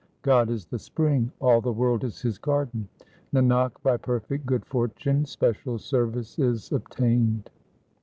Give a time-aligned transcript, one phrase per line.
[0.23, 2.89] God is the spring; all the world is His garden.
[3.31, 7.51] Nanak, by perfect good fortune special service is obtained.